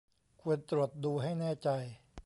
[0.41, 1.69] ควรตรวจดูให้แน่ใจ